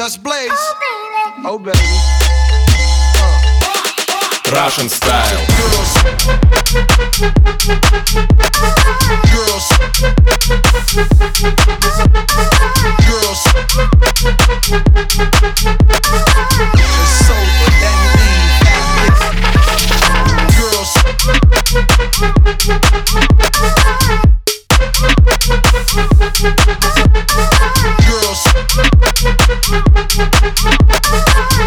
Just 0.00 0.22
Blaze. 0.22 0.48
Oh 0.50 0.56
baby. 1.44 1.44
oh 1.44 1.58
baby, 1.58 1.76
uh. 3.20 4.56
Russian 4.56 4.88
style. 4.88 5.44
Girls. 5.60 5.92
Girls. 9.28 9.68
Girls. 13.04 13.42
Just 16.78 17.14
sober, 17.28 17.68
then 17.82 17.98
leave. 18.16 18.56
Girls. 20.56 20.92
Girls. 26.96 27.09
Thank 29.22 29.38
you. 31.52 31.59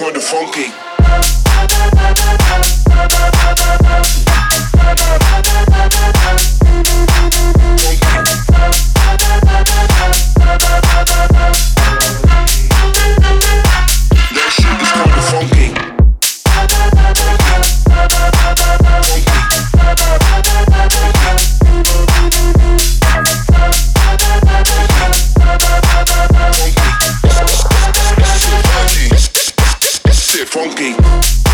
Kinda 0.00 0.18
funky. 0.18 0.99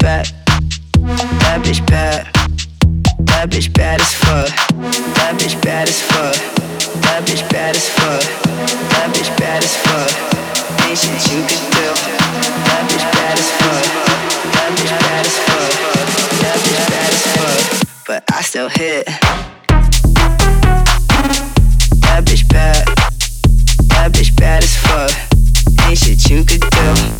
Back. 0.00 0.26
That 0.96 1.60
bitch 1.62 1.84
bad. 1.86 2.26
That 3.26 3.50
bitch 3.50 3.72
bad 3.74 4.00
as 4.00 4.14
fuck. 4.14 4.48
That 5.16 5.36
bitch 5.38 5.60
bad 5.62 5.88
as 5.88 6.00
fuck. 6.00 6.34
That 7.02 7.22
bitch 7.26 7.44
bad 7.52 7.76
as 7.76 7.88
fuck. 7.88 8.22
That 8.90 9.12
bitch 9.12 9.28
bad 9.38 9.62
as 9.62 9.76
fuck. 9.76 10.10
Ain't 10.88 10.96
shit 10.96 11.32
you 11.32 11.42
could 11.44 11.64
do. 11.76 11.86
That 12.64 12.82
bitch 12.88 13.06
bad 13.12 13.38
as 13.38 13.50
fuck. 13.60 13.84
That 14.56 14.72
bitch 14.72 14.94
bad 15.04 15.26
as 15.26 15.36
fuck. 15.46 15.72
That 16.40 16.56
bitch 16.64 16.84
bad 16.88 17.10
as 17.12 17.24
fuck. 17.36 18.06
But 18.06 18.24
I 18.32 18.40
still 18.42 18.68
hit. 18.70 19.06
That 22.00 22.24
bitch 22.24 22.48
bad. 22.48 22.86
That 23.88 24.12
bitch 24.12 24.34
bad 24.36 24.62
as 24.62 24.76
fuck. 24.76 25.12
Ain't 25.86 25.98
shit 25.98 26.30
you 26.30 26.44
could 26.44 26.60
do. 26.70 27.19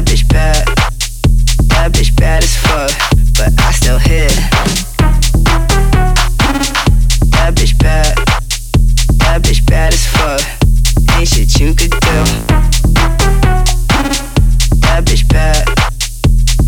That 0.00 0.08
bitch 0.08 0.28
bad. 0.30 0.66
That 1.68 1.92
bitch 1.92 2.16
bad 2.16 2.42
as 2.42 2.56
fuck. 2.56 2.90
But 3.36 3.52
I 3.60 3.70
still 3.70 3.98
hit. 3.98 4.32
That 7.36 7.52
bitch 7.54 7.78
bad. 7.78 8.16
That 9.18 9.42
bitch 9.42 9.66
bad 9.66 9.92
as 9.92 10.06
fuck. 10.06 10.40
Ain't 11.18 11.28
shit 11.28 11.60
you 11.60 11.74
could 11.74 11.90
do. 11.90 12.18
That 14.80 15.04
bitch 15.04 15.28
bad. 15.28 15.66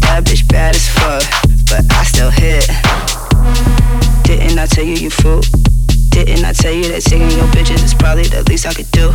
That 0.05 0.25
bitch 0.27 0.47
bad 0.49 0.77
as 0.77 0.87
fuck. 0.91 1.25
But 1.71 1.91
I 1.91 2.05
still 2.05 2.31
hit. 2.31 2.69
Didn't 4.25 4.59
I 4.59 4.67
tell 4.67 4.85
you 4.85 4.97
you 4.97 5.09
fool? 5.09 5.41
Didn't 6.11 6.45
I 6.45 6.53
tell 6.53 6.75
you 6.75 6.85
that 6.93 7.01
taking 7.01 7.31
your 7.31 7.49
bitches 7.49 7.83
is 7.83 7.95
probably 7.95 8.25
the 8.25 8.43
least 8.51 8.67
I 8.67 8.75
could 8.75 8.91
do? 8.91 9.11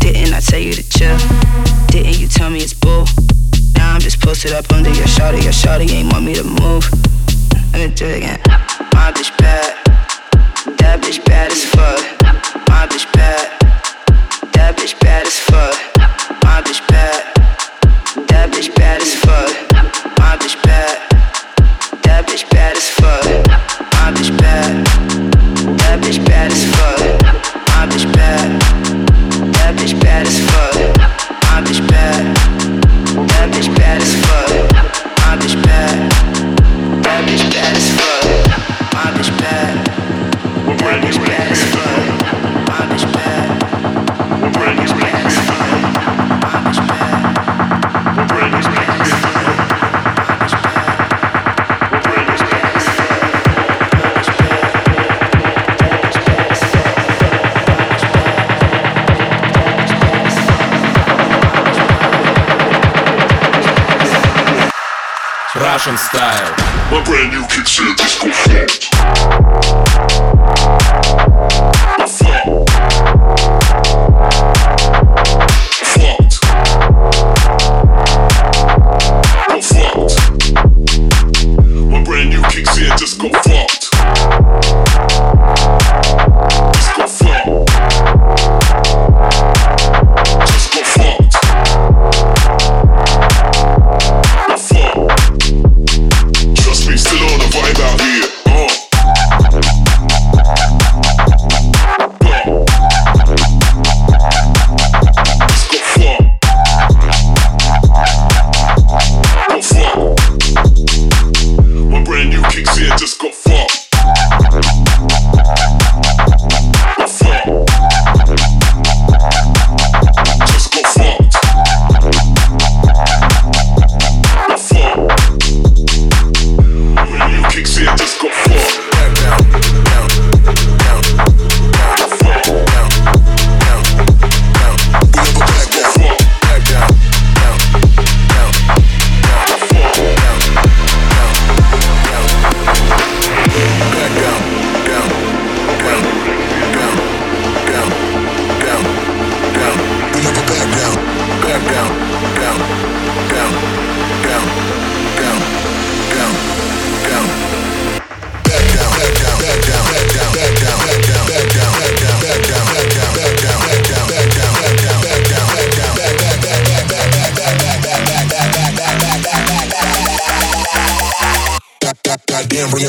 Didn't 0.00 0.34
I 0.34 0.40
tell 0.40 0.58
you 0.58 0.72
to 0.72 0.82
chill? 0.90 1.65
Just 4.36 4.52
posted 4.52 4.64
up 4.64 4.72
under 4.76 4.90
your 4.90 5.06
shawty. 5.06 5.42
Your 5.42 5.52
shawty 5.52 5.90
ain't 5.90 6.12
want 6.12 6.26
me 6.26 6.34
to 6.34 6.44
move. 6.44 6.86
Let 7.72 7.88
me 7.88 7.94
do 7.94 8.04
it 8.04 8.18
again. 8.18 8.85
style. 65.94 66.50
My 66.90 67.00
brand 67.04 67.30
new 67.30 67.46
kicks 67.46 67.78
here, 67.78 67.94
disco 67.94 68.28
funk. 68.28 69.45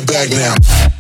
back 0.06 0.30
now. 0.30 0.97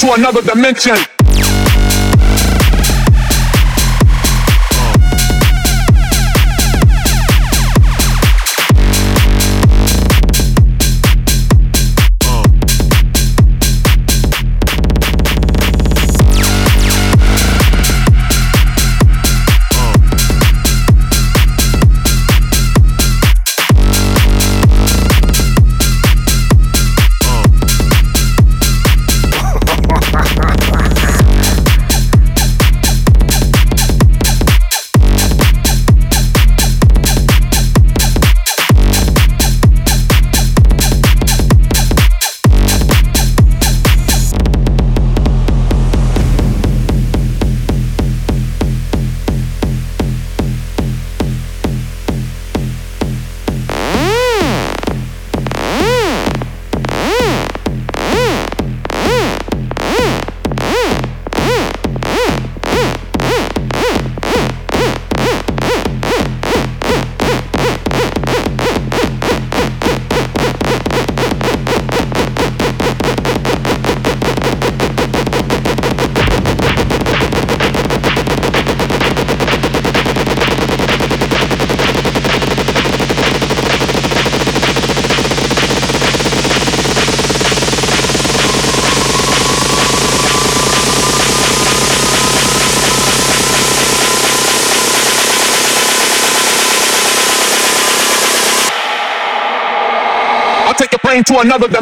to 0.00 0.14
another 0.14 0.40
dimension. 0.40 1.09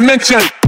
Dimension. 0.09 0.58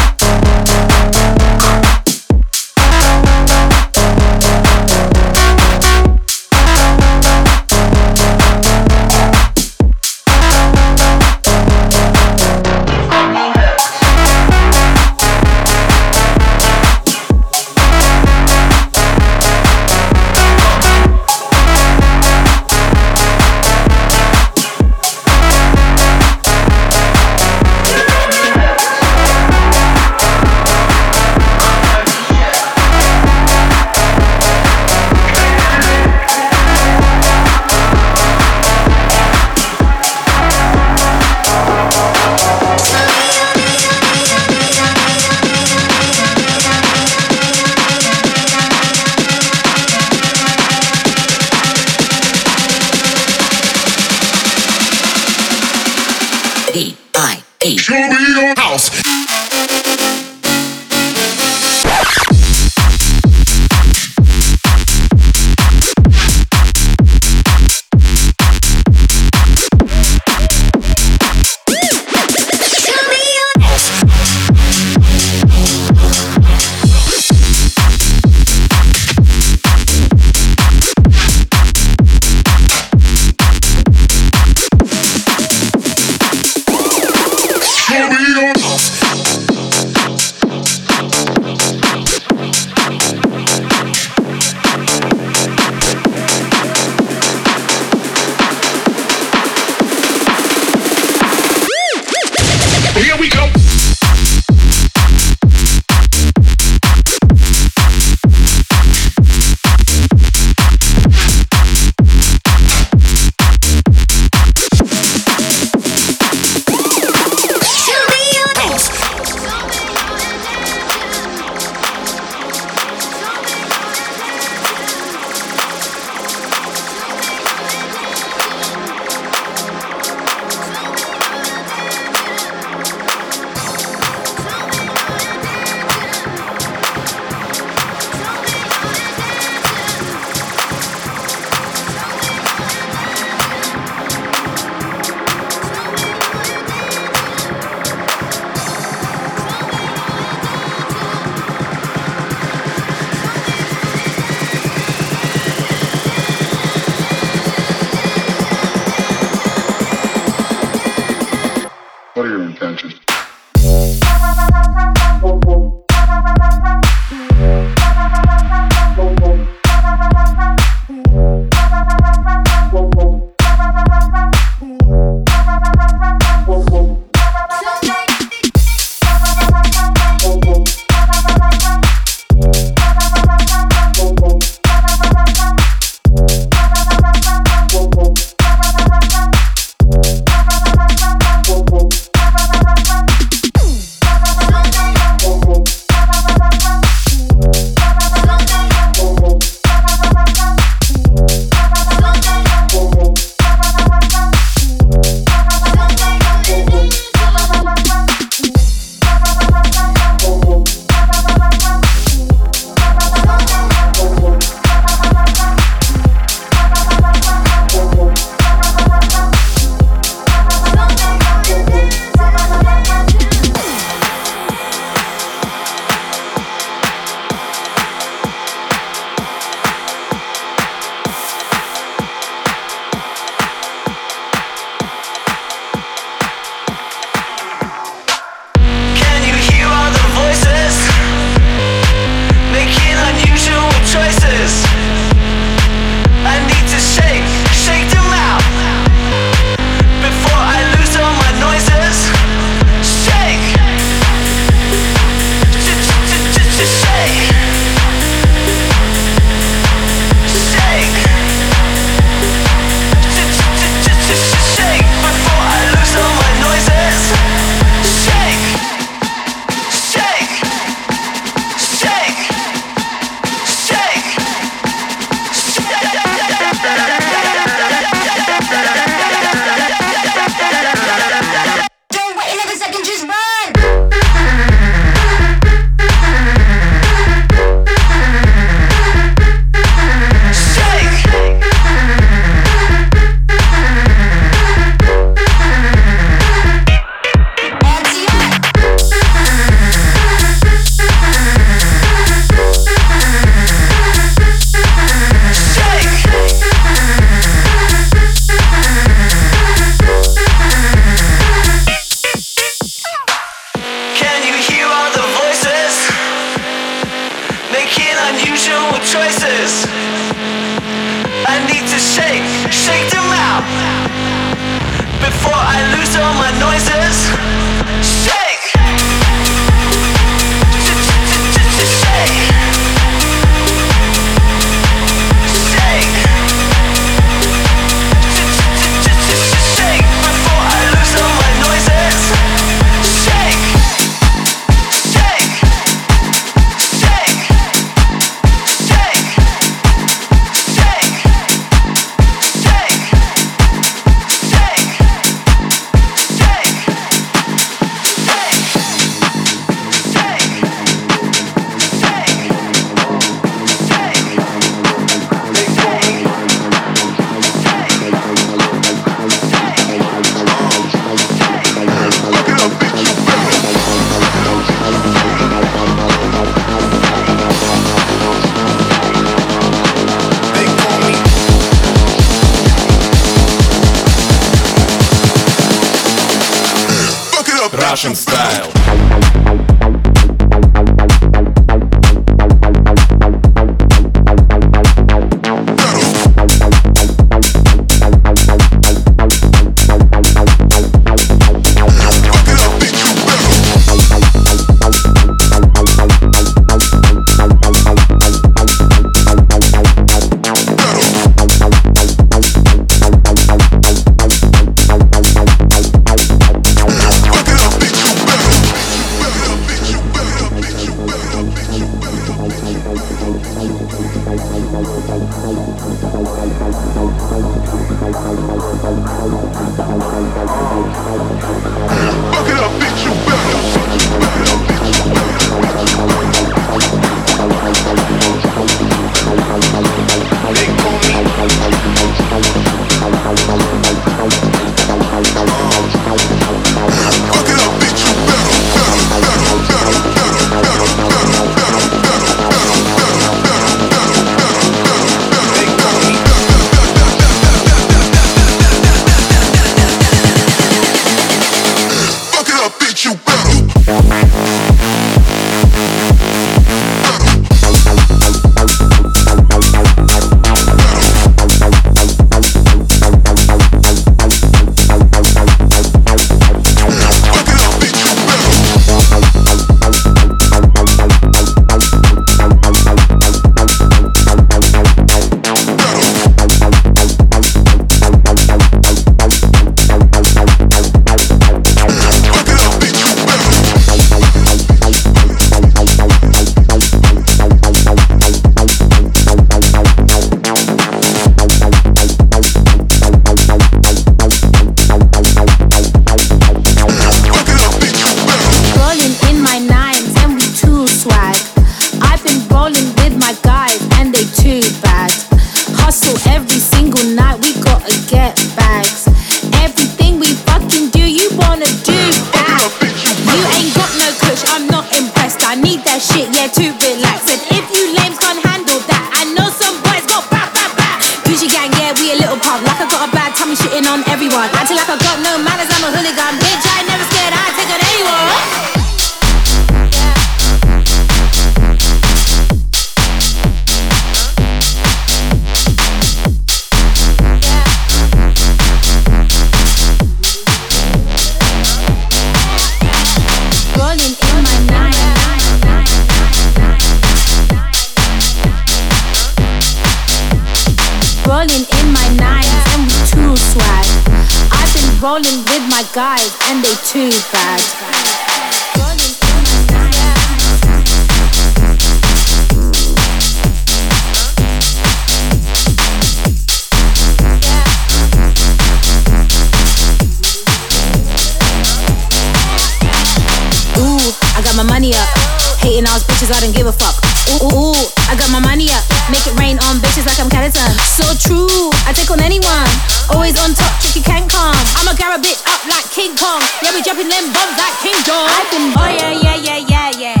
I 586.11 586.19
don't 586.19 586.35
give 586.35 586.47
a 586.47 586.51
fuck. 586.51 586.75
Ooh, 587.07 587.23
ooh, 587.23 587.55
ooh, 587.55 587.67
I 587.87 587.95
got 587.95 588.11
my 588.11 588.19
money 588.19 588.51
up. 588.51 588.63
Make 588.91 589.07
it 589.07 589.15
rain 589.15 589.39
on 589.47 589.63
bitches 589.63 589.87
like 589.87 589.99
I'm 589.99 590.11
Calaton. 590.11 590.51
So 590.75 590.83
true, 590.99 591.51
I 591.63 591.71
take 591.71 591.89
on 591.91 592.03
anyone. 592.03 592.51
Always 592.91 593.15
on 593.23 593.31
top, 593.33 593.51
tricky 593.63 593.79
can't 593.79 594.11
come. 594.11 594.35
I'm 594.59 594.67
a 594.67 594.75
garabit 594.75 595.19
up 595.23 595.41
like 595.47 595.63
King 595.71 595.95
Kong. 595.95 596.19
Yeah, 596.43 596.51
we 596.51 596.61
jumping 596.61 596.89
them 596.89 597.07
bombs 597.15 597.37
like 597.39 597.55
King 597.63 597.79
John. 597.87 598.03
I've 598.11 598.27
been, 598.27 598.51
oh 598.51 598.67
yeah, 598.67 598.91
yeah, 598.91 599.15
yeah, 599.15 599.39
yeah, 599.47 599.71
yeah. 599.79 600.00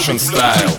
Russian 0.00 0.18
style. 0.18 0.69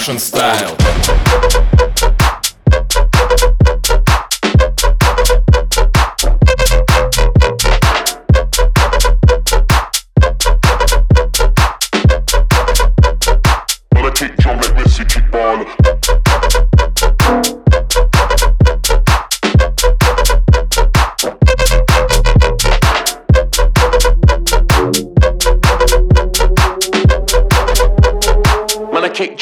Russian 0.00 0.18
style. 0.18 0.59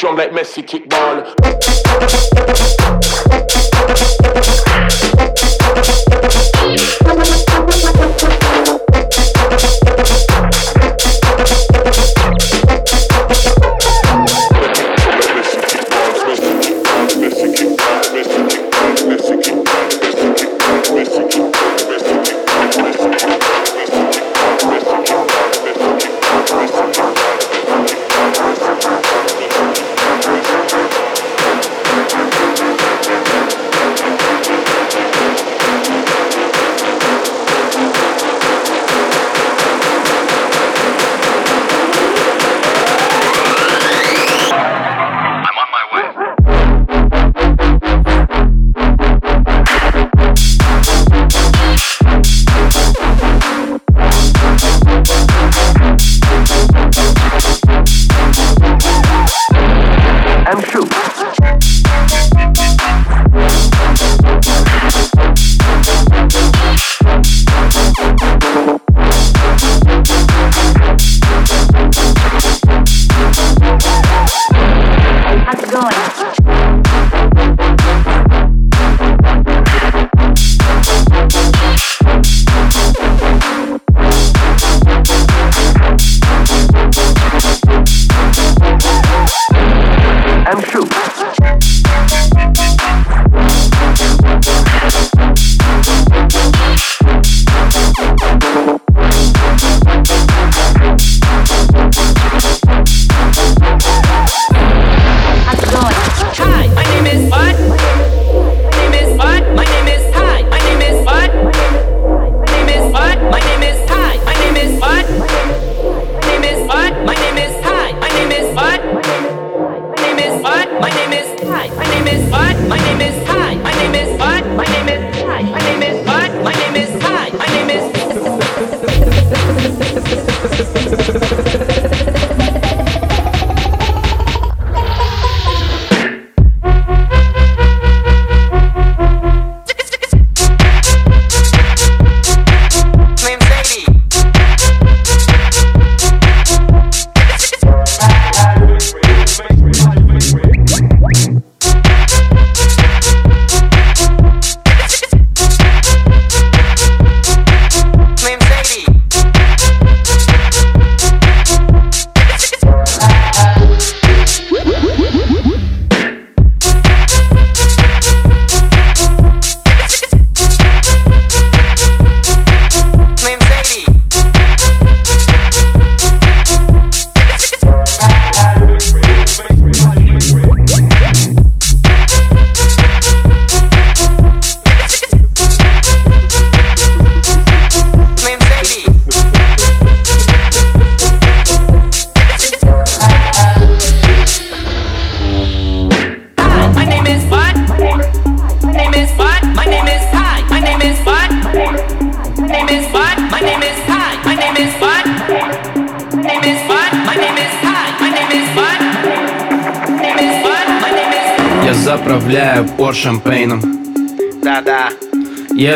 don't 0.09 0.17
let 0.17 0.31
Messi 0.31 0.65
kick 0.65 0.89
ball. 0.89 1.38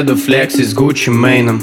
еду 0.03 0.17
флекси 0.17 0.63
с 0.63 0.73
Гуччи 0.73 1.09
Мейном 1.09 1.61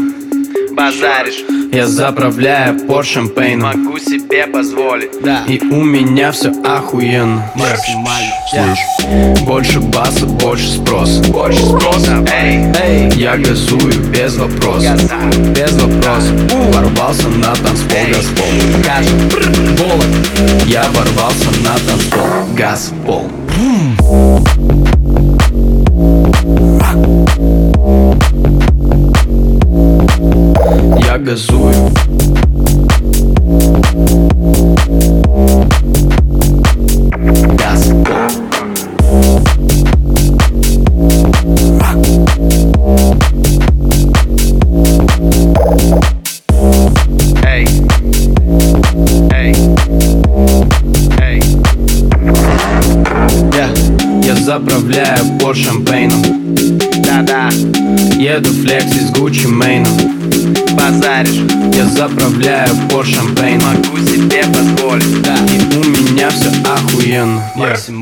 Базаришь. 0.72 1.44
Я 1.72 1.86
заправляю 1.86 2.86
Поршем 2.86 3.28
пейном. 3.28 3.84
Могу 3.84 3.98
себе 3.98 4.46
позволить. 4.46 5.10
Да. 5.22 5.44
И 5.46 5.60
у 5.60 5.84
меня 5.84 6.32
все 6.32 6.50
охуенно. 6.64 7.52
Максимально 7.54 8.32
yes. 8.54 9.44
Больше 9.44 9.80
баса, 9.80 10.24
больше 10.24 10.68
спроса. 10.68 11.22
Больше 11.30 11.60
спроса. 11.66 12.24
Эй, 12.32 12.72
эй. 12.82 13.10
Я 13.14 13.36
газую 13.36 13.92
без 14.10 14.36
вопроса 14.36 14.92
Газа. 14.92 15.38
Без 15.50 15.72
вопроса 15.72 16.32
У. 16.54 16.72
Ворвался 16.72 17.28
на 17.28 17.54
танцпол. 17.56 17.98
Эй. 17.98 18.14
Газпол. 18.14 18.82
Газ 18.86 19.06
Болот 19.78 20.66
Я 20.66 20.84
ворвался 20.92 21.50
на 21.62 21.74
танцпол. 21.86 22.56
Газпол. 22.56 23.30
Jesus. 31.36 31.99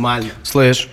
нормально. 0.08 0.32
Слышь. 0.42 0.88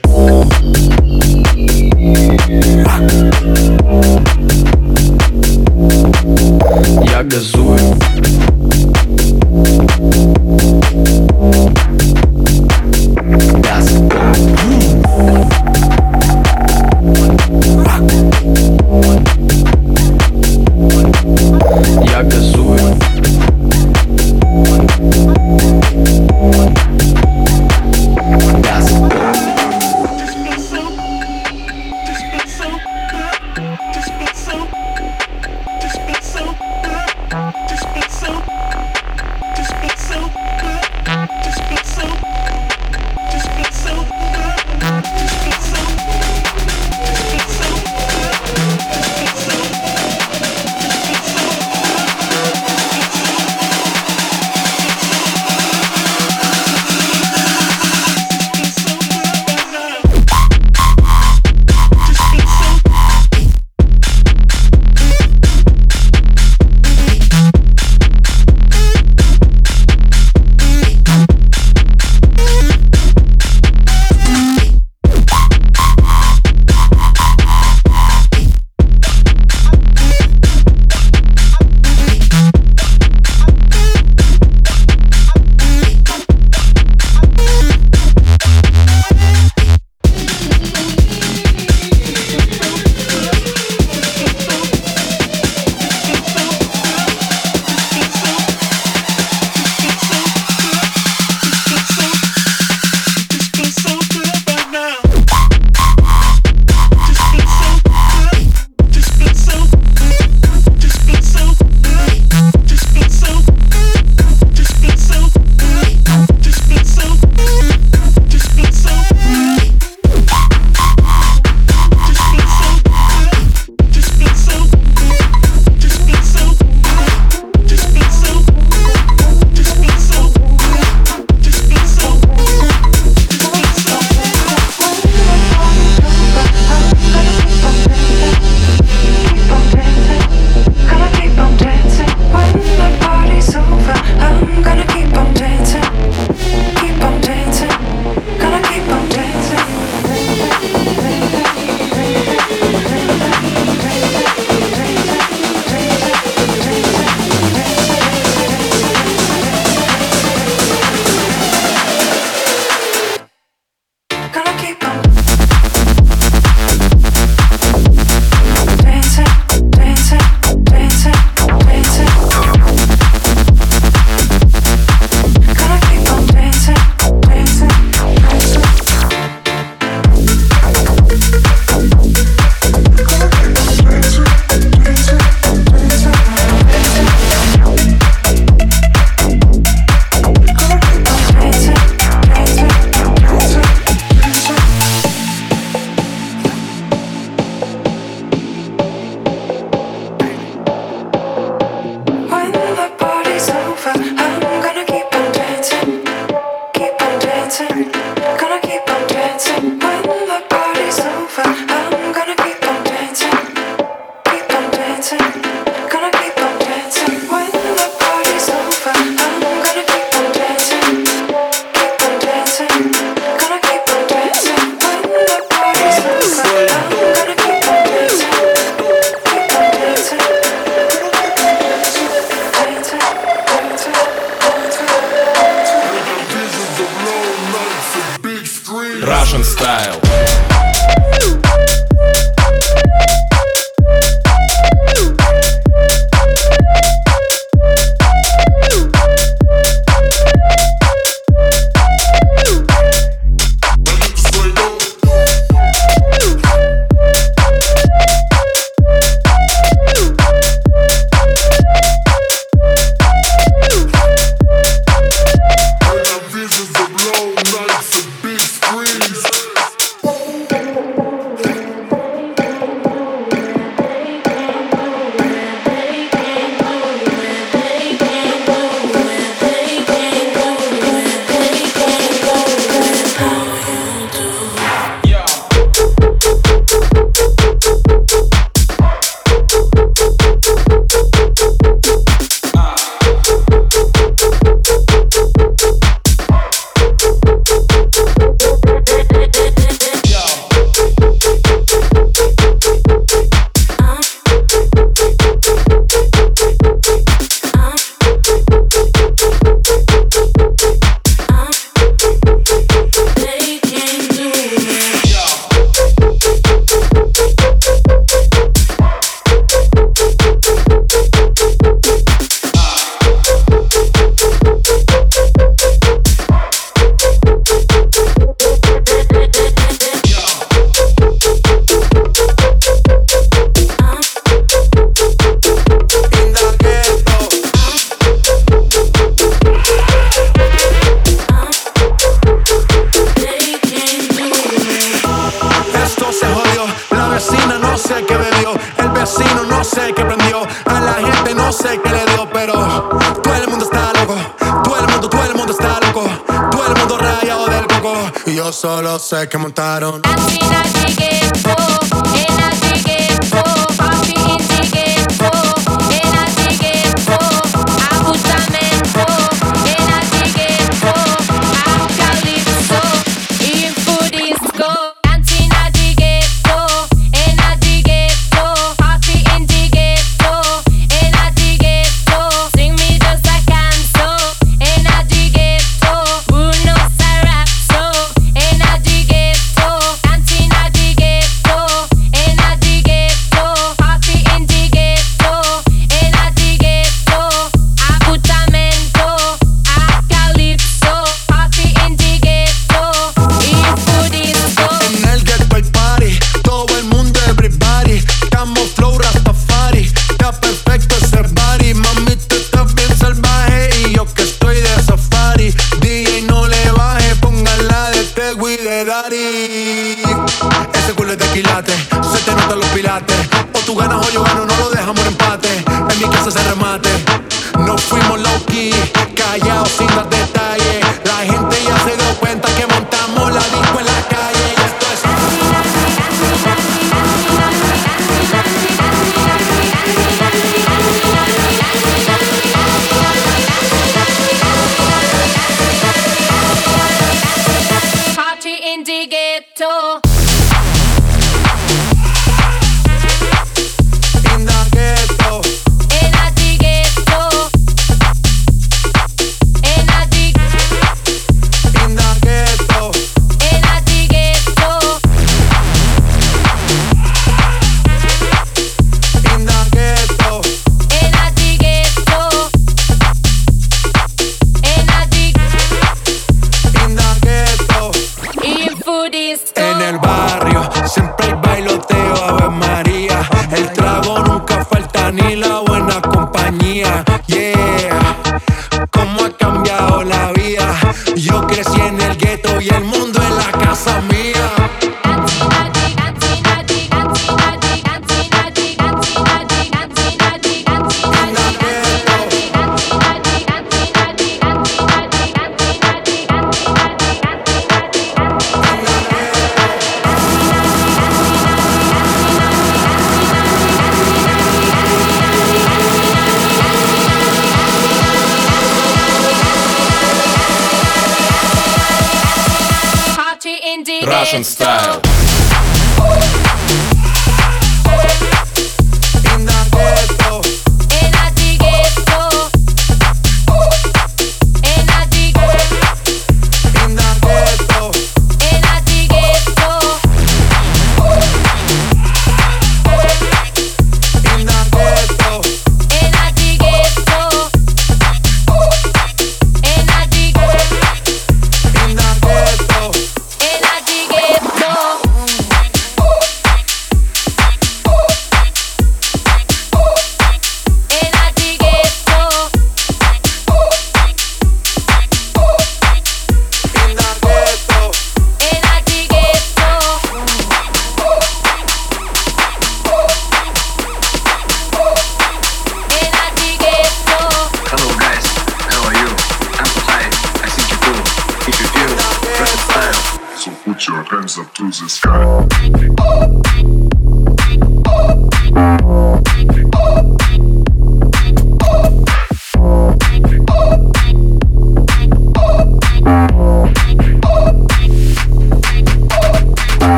carroça 358.96 359.28
que 359.28 359.38
montaram 359.38 359.95